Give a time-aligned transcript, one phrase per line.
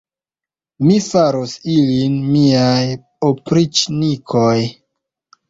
[0.85, 2.81] Mi faros ilin miaj
[3.31, 4.57] opriĉnikoj!